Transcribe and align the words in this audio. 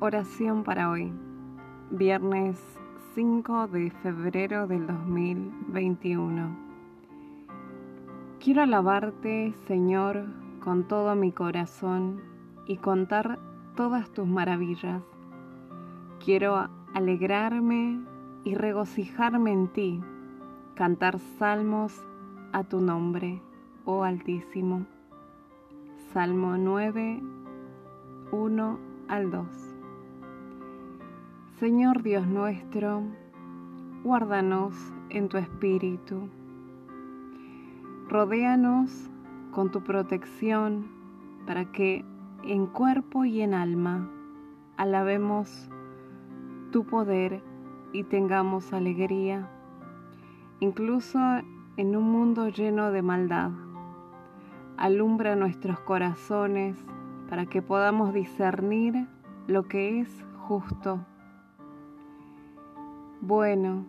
Oración 0.00 0.64
para 0.64 0.90
hoy, 0.90 1.12
viernes 1.90 2.60
5 3.14 3.68
de 3.68 3.90
febrero 4.02 4.66
del 4.66 4.88
2021. 4.88 6.56
Quiero 8.40 8.62
alabarte, 8.62 9.54
Señor, 9.68 10.26
con 10.62 10.88
todo 10.88 11.14
mi 11.14 11.30
corazón 11.30 12.20
y 12.66 12.78
contar 12.78 13.38
todas 13.76 14.10
tus 14.10 14.26
maravillas. 14.26 15.00
Quiero 16.22 16.68
alegrarme 16.92 18.00
y 18.42 18.56
regocijarme 18.56 19.52
en 19.52 19.68
ti, 19.68 20.00
cantar 20.74 21.20
salmos 21.38 22.04
a 22.52 22.64
tu 22.64 22.80
nombre, 22.80 23.40
oh 23.84 24.02
Altísimo. 24.02 24.86
Salmo 26.12 26.58
9, 26.58 27.22
1 28.32 28.78
al 29.08 29.30
2. 29.30 29.73
Señor 31.60 32.02
Dios 32.02 32.26
nuestro, 32.26 33.04
guárdanos 34.02 34.74
en 35.08 35.28
tu 35.28 35.36
espíritu. 35.36 36.28
Rodéanos 38.08 39.08
con 39.52 39.70
tu 39.70 39.84
protección 39.84 40.88
para 41.46 41.70
que 41.70 42.04
en 42.42 42.66
cuerpo 42.66 43.24
y 43.24 43.40
en 43.40 43.54
alma 43.54 44.10
alabemos 44.76 45.70
tu 46.72 46.86
poder 46.86 47.40
y 47.92 48.02
tengamos 48.02 48.72
alegría, 48.72 49.48
incluso 50.58 51.20
en 51.76 51.94
un 51.94 52.10
mundo 52.10 52.48
lleno 52.48 52.90
de 52.90 53.02
maldad. 53.02 53.52
Alumbra 54.76 55.36
nuestros 55.36 55.78
corazones 55.78 56.76
para 57.30 57.46
que 57.46 57.62
podamos 57.62 58.12
discernir 58.12 59.06
lo 59.46 59.68
que 59.68 60.00
es 60.00 60.08
justo 60.48 61.06
bueno, 63.26 63.86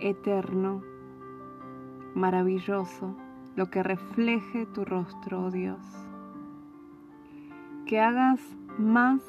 eterno, 0.00 0.82
maravilloso, 2.14 3.14
lo 3.54 3.70
que 3.70 3.82
refleje 3.82 4.64
tu 4.64 4.86
rostro, 4.86 5.44
oh 5.44 5.50
Dios. 5.50 5.84
Que 7.84 8.00
hagas 8.00 8.40
más 8.78 9.22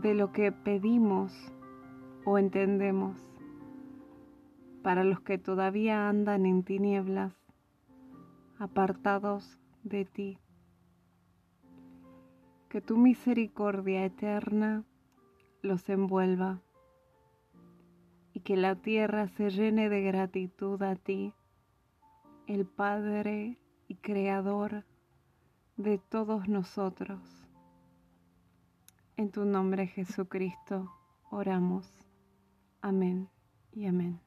de 0.00 0.14
lo 0.14 0.32
que 0.32 0.50
pedimos 0.50 1.32
o 2.24 2.36
entendemos 2.36 3.16
para 4.82 5.04
los 5.04 5.20
que 5.20 5.38
todavía 5.38 6.08
andan 6.08 6.44
en 6.44 6.64
tinieblas, 6.64 7.34
apartados 8.58 9.56
de 9.84 10.04
ti. 10.04 10.38
Que 12.68 12.80
tu 12.80 12.96
misericordia 12.96 14.04
eterna 14.04 14.84
los 15.62 15.88
envuelva 15.88 16.60
que 18.48 18.56
la 18.56 18.76
tierra 18.76 19.28
se 19.28 19.50
llene 19.50 19.90
de 19.90 20.00
gratitud 20.00 20.82
a 20.82 20.96
ti, 20.96 21.34
el 22.46 22.64
Padre 22.64 23.58
y 23.88 23.96
Creador 23.96 24.86
de 25.76 25.98
todos 25.98 26.48
nosotros. 26.48 27.20
En 29.18 29.30
tu 29.30 29.44
nombre 29.44 29.86
Jesucristo 29.86 30.90
oramos. 31.30 31.92
Amén 32.80 33.28
y 33.70 33.84
amén. 33.84 34.18